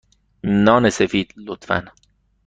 نان 0.43 0.89
سفید، 0.89 1.33
لطفا. 1.37 1.85